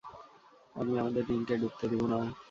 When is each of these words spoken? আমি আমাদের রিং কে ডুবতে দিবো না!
আমি 0.75 0.93
আমাদের 1.01 1.23
রিং 1.29 1.39
কে 1.47 1.55
ডুবতে 1.61 1.85
দিবো 1.91 2.05
না! 2.11 2.17